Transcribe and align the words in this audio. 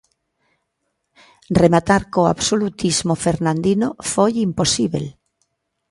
Rematar 1.61 2.01
co 2.13 2.21
absolutismo 2.33 3.13
fernandino 3.25 3.87
foi 4.11 4.31
imposíbel. 4.47 5.05